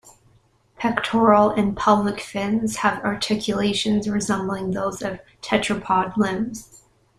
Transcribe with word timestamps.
Pectoral 0.79 1.51
and 1.51 1.77
pelvic 1.77 2.19
fins 2.21 2.77
have 2.77 3.03
articulations 3.03 4.09
resembling 4.09 4.71
those 4.71 5.03
of 5.03 5.19
tetrapod 5.43 6.17
limbs. 6.17 6.81